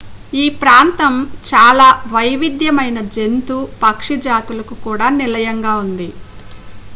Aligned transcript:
ఈ 0.33 0.45
ప్రాంతం 0.61 1.13
చాలా 1.49 1.85
వైవిధ్యమైన 2.13 2.99
జంతు 3.15 3.57
పక్షి 3.83 4.17
జాతులకు 4.25 4.77
కూడా 4.87 5.09
నిలయంగా 5.19 5.75
ఉంది 5.85 6.09